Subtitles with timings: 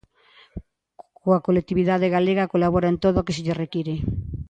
[1.21, 3.95] Coa colectividade galega colabora en todo o que se lle require.